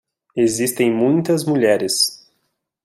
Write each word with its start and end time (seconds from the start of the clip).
Existem 0.35 0.91
muitas 0.91 1.43
mulheres 1.43 2.25